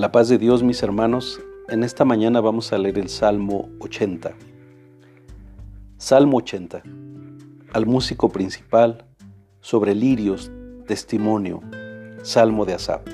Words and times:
La 0.00 0.10
paz 0.10 0.30
de 0.30 0.38
Dios, 0.38 0.62
mis 0.62 0.82
hermanos, 0.82 1.42
en 1.68 1.84
esta 1.84 2.06
mañana 2.06 2.40
vamos 2.40 2.72
a 2.72 2.78
leer 2.78 2.98
el 2.98 3.10
Salmo 3.10 3.68
80. 3.80 4.32
Salmo 5.98 6.38
80. 6.38 6.82
Al 7.74 7.84
músico 7.84 8.30
principal, 8.30 9.04
sobre 9.60 9.94
lirios, 9.94 10.50
testimonio, 10.86 11.60
Salmo 12.22 12.64
de 12.64 12.72
Asap. 12.72 13.06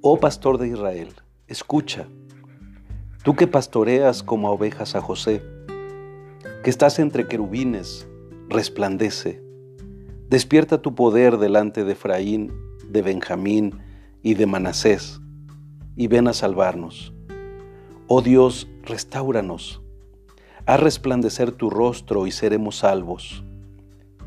Oh 0.00 0.18
pastor 0.18 0.58
de 0.58 0.66
Israel, 0.66 1.10
escucha, 1.46 2.08
tú 3.22 3.36
que 3.36 3.46
pastoreas 3.46 4.24
como 4.24 4.48
a 4.48 4.50
ovejas 4.50 4.96
a 4.96 5.00
José, 5.00 5.44
que 6.64 6.70
estás 6.70 6.98
entre 6.98 7.28
querubines, 7.28 8.08
resplandece, 8.48 9.40
despierta 10.28 10.82
tu 10.82 10.96
poder 10.96 11.38
delante 11.38 11.84
de 11.84 11.92
Efraín, 11.92 12.52
de 12.88 13.02
Benjamín, 13.02 13.89
y 14.22 14.34
de 14.34 14.46
Manasés, 14.46 15.20
y 15.96 16.06
ven 16.06 16.28
a 16.28 16.32
salvarnos. 16.32 17.12
Oh 18.06 18.22
Dios, 18.22 18.68
restauranos. 18.82 19.80
Haz 20.66 20.80
resplandecer 20.80 21.52
tu 21.52 21.70
rostro 21.70 22.26
y 22.26 22.30
seremos 22.30 22.76
salvos. 22.76 23.44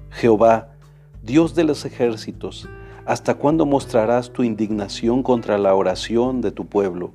Jehová, 0.09 0.75
Dios 1.21 1.55
de 1.55 1.63
los 1.63 1.85
ejércitos, 1.85 2.67
¿hasta 3.05 3.35
cuándo 3.35 3.65
mostrarás 3.65 4.31
tu 4.31 4.43
indignación 4.43 5.23
contra 5.23 5.57
la 5.57 5.75
oración 5.75 6.41
de 6.41 6.51
tu 6.51 6.65
pueblo? 6.65 7.11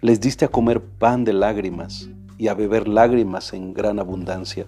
Les 0.00 0.20
diste 0.20 0.44
a 0.44 0.48
comer 0.48 0.82
pan 0.82 1.24
de 1.24 1.32
lágrimas 1.32 2.08
y 2.38 2.48
a 2.48 2.54
beber 2.54 2.88
lágrimas 2.88 3.52
en 3.52 3.74
gran 3.74 3.98
abundancia. 3.98 4.66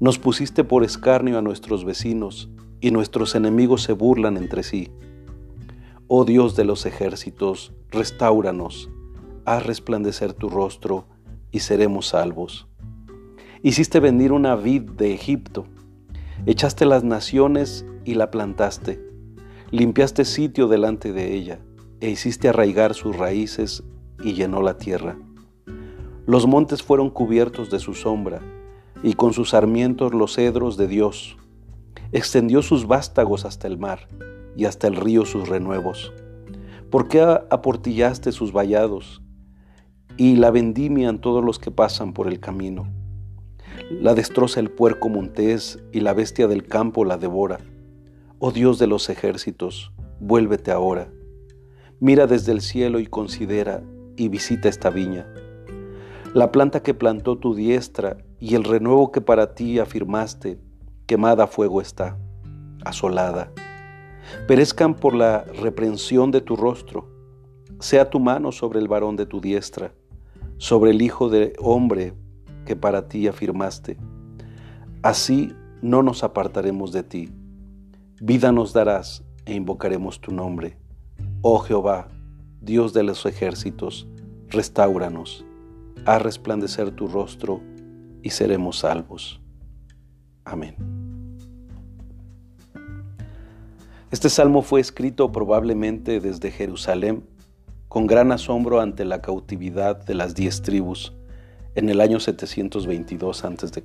Nos 0.00 0.18
pusiste 0.18 0.64
por 0.64 0.84
escarnio 0.84 1.38
a 1.38 1.42
nuestros 1.42 1.84
vecinos 1.84 2.48
y 2.80 2.90
nuestros 2.90 3.34
enemigos 3.34 3.82
se 3.82 3.92
burlan 3.92 4.36
entre 4.36 4.62
sí. 4.62 4.90
Oh 6.10 6.24
Dios 6.24 6.56
de 6.56 6.64
los 6.64 6.86
ejércitos, 6.86 7.74
restauranos, 7.90 8.88
haz 9.44 9.66
resplandecer 9.66 10.32
tu 10.32 10.48
rostro 10.48 11.04
y 11.52 11.58
seremos 11.58 12.06
salvos. 12.06 12.66
Hiciste 13.62 14.00
venir 14.00 14.32
una 14.32 14.56
vid 14.56 14.84
de 14.92 15.12
Egipto, 15.12 15.66
echaste 16.46 16.86
las 16.86 17.04
naciones 17.04 17.84
y 18.06 18.14
la 18.14 18.30
plantaste, 18.30 19.06
limpiaste 19.70 20.24
sitio 20.24 20.66
delante 20.66 21.12
de 21.12 21.34
ella, 21.34 21.60
e 22.00 22.08
hiciste 22.08 22.48
arraigar 22.48 22.94
sus 22.94 23.14
raíces 23.14 23.84
y 24.22 24.32
llenó 24.32 24.62
la 24.62 24.78
tierra. 24.78 25.18
Los 26.24 26.46
montes 26.46 26.82
fueron 26.82 27.10
cubiertos 27.10 27.68
de 27.68 27.80
su 27.80 27.92
sombra, 27.92 28.40
y 29.02 29.12
con 29.12 29.34
sus 29.34 29.50
sarmientos 29.50 30.14
los 30.14 30.36
cedros 30.36 30.78
de 30.78 30.88
Dios. 30.88 31.36
Extendió 32.12 32.62
sus 32.62 32.86
vástagos 32.86 33.44
hasta 33.44 33.66
el 33.66 33.76
mar 33.76 34.08
y 34.56 34.64
hasta 34.64 34.86
el 34.86 34.96
río 34.96 35.24
sus 35.24 35.48
renuevos? 35.48 36.12
¿Por 36.90 37.08
qué 37.08 37.20
aportillaste 37.20 38.32
sus 38.32 38.52
vallados 38.52 39.22
y 40.16 40.36
la 40.36 40.50
vendimian 40.50 41.20
todos 41.20 41.44
los 41.44 41.58
que 41.58 41.70
pasan 41.70 42.14
por 42.14 42.28
el 42.28 42.40
camino? 42.40 42.90
La 43.90 44.14
destroza 44.14 44.60
el 44.60 44.70
puerco 44.70 45.10
montés 45.10 45.78
y 45.92 46.00
la 46.00 46.14
bestia 46.14 46.48
del 46.48 46.66
campo 46.66 47.04
la 47.04 47.18
devora. 47.18 47.58
Oh 48.38 48.52
Dios 48.52 48.78
de 48.78 48.86
los 48.86 49.10
ejércitos, 49.10 49.92
vuélvete 50.18 50.70
ahora. 50.70 51.08
Mira 52.00 52.26
desde 52.26 52.52
el 52.52 52.62
cielo 52.62 53.00
y 53.00 53.06
considera 53.06 53.82
y 54.16 54.28
visita 54.28 54.70
esta 54.70 54.88
viña. 54.88 55.26
La 56.32 56.52
planta 56.52 56.82
que 56.82 56.94
plantó 56.94 57.36
tu 57.36 57.54
diestra 57.54 58.16
y 58.40 58.54
el 58.54 58.64
renuevo 58.64 59.12
que 59.12 59.20
para 59.20 59.54
ti 59.54 59.78
afirmaste, 59.78 60.58
quemada 61.06 61.44
a 61.44 61.48
fuego 61.48 61.82
está, 61.82 62.18
asolada 62.82 63.52
perezcan 64.46 64.94
por 64.94 65.14
la 65.14 65.44
reprensión 65.44 66.30
de 66.30 66.40
tu 66.40 66.56
rostro. 66.56 67.08
Sea 67.80 68.10
tu 68.10 68.20
mano 68.20 68.52
sobre 68.52 68.80
el 68.80 68.88
varón 68.88 69.16
de 69.16 69.26
tu 69.26 69.40
diestra, 69.40 69.94
sobre 70.56 70.90
el 70.90 71.02
Hijo 71.02 71.28
de 71.28 71.52
hombre 71.60 72.14
que 72.64 72.76
para 72.76 73.08
ti 73.08 73.28
afirmaste. 73.28 73.96
Así 75.02 75.52
no 75.80 76.02
nos 76.02 76.24
apartaremos 76.24 76.92
de 76.92 77.02
ti. 77.02 77.32
Vida 78.20 78.50
nos 78.52 78.72
darás 78.72 79.24
e 79.46 79.54
invocaremos 79.54 80.20
tu 80.20 80.32
nombre. 80.32 80.76
Oh 81.42 81.58
Jehová, 81.60 82.08
Dios 82.60 82.92
de 82.92 83.04
los 83.04 83.24
ejércitos, 83.26 84.08
restauranos, 84.48 85.44
haz 86.04 86.20
resplandecer 86.22 86.90
tu 86.90 87.06
rostro 87.06 87.60
y 88.22 88.30
seremos 88.30 88.80
salvos. 88.80 89.40
Amén. 90.44 90.97
Este 94.10 94.30
salmo 94.30 94.62
fue 94.62 94.80
escrito 94.80 95.32
probablemente 95.32 96.18
desde 96.18 96.50
Jerusalén, 96.50 97.24
con 97.88 98.06
gran 98.06 98.32
asombro 98.32 98.80
ante 98.80 99.04
la 99.04 99.20
cautividad 99.20 100.02
de 100.02 100.14
las 100.14 100.34
diez 100.34 100.62
tribus, 100.62 101.12
en 101.74 101.90
el 101.90 102.00
año 102.00 102.18
722 102.18 103.44
a.C. 103.44 103.82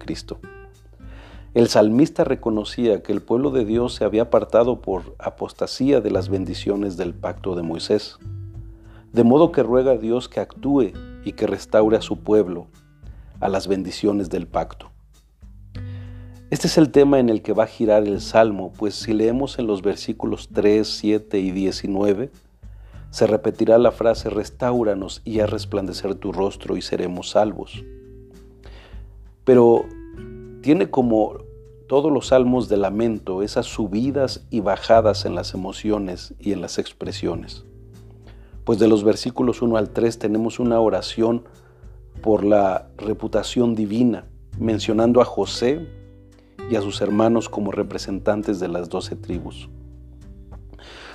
El 1.53 1.67
salmista 1.67 2.23
reconocía 2.23 3.03
que 3.03 3.11
el 3.11 3.21
pueblo 3.21 3.51
de 3.51 3.65
Dios 3.65 3.95
se 3.95 4.05
había 4.05 4.21
apartado 4.21 4.81
por 4.81 5.13
apostasía 5.19 5.99
de 5.99 6.11
las 6.11 6.29
bendiciones 6.29 6.95
del 6.95 7.13
pacto 7.13 7.53
de 7.55 7.63
Moisés, 7.63 8.17
de 9.11 9.25
modo 9.25 9.51
que 9.51 9.61
ruega 9.61 9.91
a 9.91 9.97
Dios 9.97 10.29
que 10.29 10.39
actúe 10.39 10.93
y 11.25 11.33
que 11.33 11.47
restaure 11.47 11.97
a 11.97 12.01
su 12.01 12.19
pueblo 12.19 12.67
a 13.41 13.49
las 13.49 13.67
bendiciones 13.67 14.29
del 14.29 14.47
pacto. 14.47 14.92
Este 16.53 16.67
es 16.67 16.77
el 16.77 16.91
tema 16.91 17.17
en 17.17 17.29
el 17.29 17.41
que 17.41 17.51
va 17.51 17.63
a 17.63 17.65
girar 17.65 18.03
el 18.03 18.21
Salmo, 18.21 18.71
pues 18.77 18.93
si 18.93 19.11
leemos 19.11 19.57
en 19.57 19.65
los 19.65 19.81
versículos 19.81 20.49
3, 20.53 20.87
7 20.87 21.39
y 21.39 21.49
19, 21.49 22.29
se 23.09 23.25
repetirá 23.25 23.79
la 23.79 23.91
frase 23.91 24.29
restauranos 24.29 25.23
y 25.25 25.39
a 25.39 25.47
resplandecer 25.47 26.13
tu 26.13 26.31
rostro 26.31 26.77
y 26.77 26.83
seremos 26.83 27.31
salvos. 27.31 27.83
Pero 29.43 29.85
tiene 30.61 30.91
como 30.91 31.37
todos 31.87 32.11
los 32.11 32.27
salmos 32.27 32.69
de 32.69 32.77
lamento 32.77 33.41
esas 33.41 33.65
subidas 33.65 34.45
y 34.51 34.59
bajadas 34.59 35.25
en 35.25 35.33
las 35.33 35.55
emociones 35.55 36.35
y 36.39 36.51
en 36.51 36.61
las 36.61 36.77
expresiones. 36.77 37.65
Pues 38.63 38.77
de 38.77 38.87
los 38.87 39.03
versículos 39.03 39.63
1 39.63 39.75
al 39.75 39.89
3 39.89 40.19
tenemos 40.19 40.59
una 40.59 40.79
oración 40.79 41.45
por 42.21 42.43
la 42.43 42.89
reputación 42.95 43.73
divina, 43.73 44.27
mencionando 44.59 45.19
a 45.19 45.25
José 45.25 46.02
y 46.69 46.75
a 46.75 46.81
sus 46.81 47.01
hermanos 47.01 47.49
como 47.49 47.71
representantes 47.71 48.59
de 48.59 48.67
las 48.67 48.89
doce 48.89 49.15
tribus. 49.15 49.69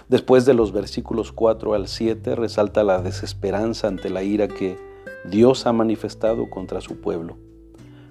Después 0.08 0.46
de 0.46 0.54
los 0.54 0.72
versículos 0.72 1.32
4 1.32 1.74
al 1.74 1.86
7 1.86 2.34
resalta 2.34 2.82
la 2.82 3.02
desesperanza 3.02 3.88
ante 3.88 4.08
la 4.08 4.22
ira 4.22 4.48
que 4.48 4.78
Dios 5.28 5.66
ha 5.66 5.72
manifestado 5.72 6.48
contra 6.48 6.80
su 6.80 7.00
pueblo, 7.00 7.36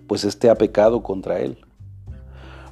pues 0.06 0.24
éste 0.24 0.50
ha 0.50 0.56
pecado 0.56 1.02
contra 1.02 1.40
él. 1.40 1.58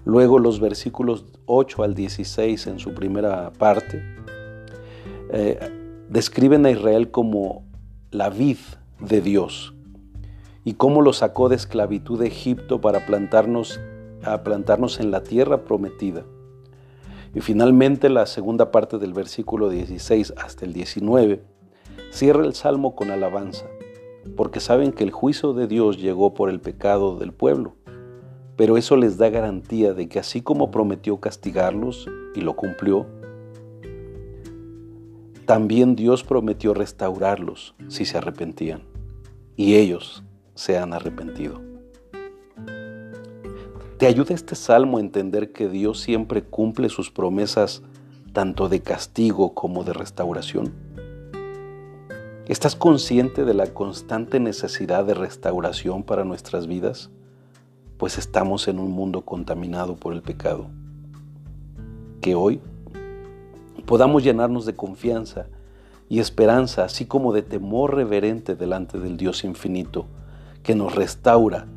Luego 0.06 0.38
los 0.38 0.60
versículos 0.60 1.26
8 1.48 1.84
al 1.84 1.96
16 1.96 2.68
en 2.68 2.80
su 2.80 2.94
primera 2.94 3.52
parte 3.54 4.04
eh, 5.32 5.72
describen 6.10 6.66
a 6.68 6.72
Israel 6.72 7.10
como 7.10 7.64
la 8.12 8.30
vid 8.30 8.58
de 9.00 9.22
Dios 9.22 9.74
y 10.64 10.74
cómo 10.74 11.02
lo 11.02 11.14
sacó 11.14 11.50
de 11.50 11.56
esclavitud 11.56 12.20
de 12.20 12.28
Egipto 12.28 12.80
para 12.80 13.08
plantarnos 13.08 13.80
a 14.26 14.44
plantarnos 14.44 15.00
en 15.00 15.12
la 15.12 15.24
tierra 15.24 15.64
prometida. 15.64 16.26
Y 17.34 17.42
finalmente 17.42 18.10
la 18.10 18.26
segunda 18.26 18.72
parte 18.72 18.98
del 18.98 19.14
versículo 19.14 19.70
16 19.70 20.34
hasta 20.38 20.66
el 20.66 20.74
19 20.74 21.44
cierra 22.10 22.46
el 22.46 22.54
salmo 22.54 22.96
con 22.96 23.12
alabanza, 23.12 23.66
porque 24.38 24.60
saben 24.60 24.94
que 24.94 25.04
el 25.04 25.12
juicio 25.12 25.54
de 25.54 25.68
Dios 25.68 26.00
llegó 26.00 26.34
por 26.34 26.50
el 26.50 26.62
pecado 26.62 27.18
del 27.18 27.34
pueblo, 27.34 27.76
pero 28.56 28.78
eso 28.78 28.96
les 28.96 29.18
da 29.18 29.30
garantía 29.30 29.94
de 29.94 30.08
que 30.08 30.20
así 30.20 30.42
como 30.42 30.72
prometió 30.72 31.20
castigarlos 31.20 32.08
y 32.36 32.42
lo 32.42 32.56
cumplió, 32.56 33.06
también 35.46 35.96
Dios 35.96 36.24
prometió 36.24 36.74
restaurarlos 36.74 37.76
si 37.88 38.06
se 38.06 38.18
arrepentían, 38.18 38.82
y 39.58 39.76
ellos 39.76 40.24
se 40.56 40.78
han 40.78 40.94
arrepentido. 40.94 41.75
¿Te 43.98 44.08
ayuda 44.08 44.36
este 44.36 44.56
salmo 44.56 44.98
a 44.98 45.00
entender 45.00 45.54
que 45.54 45.70
Dios 45.70 46.02
siempre 46.02 46.44
cumple 46.44 46.90
sus 46.90 47.12
promesas 47.12 47.82
tanto 48.34 48.68
de 48.68 48.82
castigo 48.82 49.54
como 49.54 49.86
de 49.86 49.94
restauración? 49.94 50.74
¿Estás 52.46 52.76
consciente 52.76 53.46
de 53.46 53.54
la 53.54 53.68
constante 53.68 54.42
necesidad 54.42 55.06
de 55.06 55.14
restauración 55.14 56.04
para 56.04 56.26
nuestras 56.26 56.68
vidas? 56.68 57.10
Pues 57.98 58.18
estamos 58.18 58.68
en 58.68 58.80
un 58.80 58.92
mundo 58.92 59.22
contaminado 59.22 59.96
por 59.96 60.12
el 60.12 60.22
pecado. 60.22 60.68
Que 62.20 62.36
hoy 62.36 62.60
podamos 63.86 64.26
llenarnos 64.26 64.66
de 64.66 64.76
confianza 64.76 65.46
y 66.10 66.20
esperanza, 66.20 66.84
así 66.84 67.06
como 67.06 67.32
de 67.32 67.44
temor 67.44 67.96
reverente 67.96 68.58
delante 68.58 69.00
del 69.00 69.16
Dios 69.16 69.46
infinito, 69.46 70.06
que 70.64 70.76
nos 70.76 70.94
restaura 70.96 71.68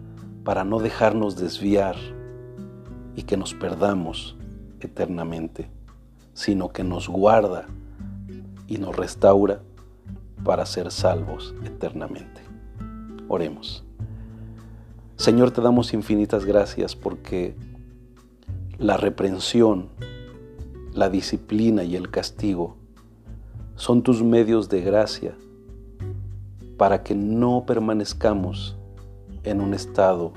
para 0.49 0.65
no 0.65 0.79
dejarnos 0.79 1.37
desviar 1.37 1.95
y 3.15 3.25
que 3.25 3.37
nos 3.37 3.53
perdamos 3.53 4.35
eternamente, 4.81 5.69
sino 6.33 6.71
que 6.71 6.83
nos 6.85 7.07
guarda 7.07 7.67
y 8.67 8.79
nos 8.79 8.97
restaura 8.97 9.61
para 10.43 10.65
ser 10.65 10.91
salvos 10.91 11.55
eternamente. 11.67 12.41
Oremos. 13.29 13.85
Señor, 15.17 15.51
te 15.51 15.61
damos 15.61 15.93
infinitas 15.93 16.47
gracias 16.47 16.97
porque 16.97 17.55
la 18.79 18.97
reprensión, 18.97 19.91
la 20.95 21.11
disciplina 21.11 21.85
y 21.85 21.95
el 21.95 22.11
castigo 22.11 22.79
son 23.77 24.03
tus 24.03 24.23
medios 24.23 24.71
de 24.71 24.81
gracia 24.81 25.35
para 26.79 27.03
que 27.03 27.15
no 27.15 27.65
permanezcamos 27.67 28.78
en 29.51 29.61
un 29.61 29.75
estado 29.75 30.33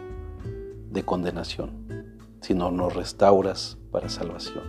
de 0.89 1.03
condenación, 1.03 2.17
sino 2.41 2.71
nos 2.71 2.95
restauras 2.95 3.77
para 3.91 4.09
salvación. 4.09 4.63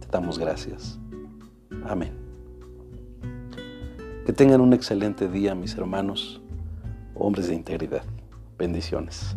Te 0.00 0.06
damos 0.10 0.38
gracias. 0.38 0.98
Amén. 1.84 2.12
Que 4.26 4.32
tengan 4.32 4.60
un 4.60 4.72
excelente 4.72 5.28
día, 5.28 5.54
mis 5.54 5.76
hermanos, 5.76 6.40
hombres 7.14 7.48
de 7.48 7.54
integridad. 7.54 8.04
Bendiciones. 8.56 9.36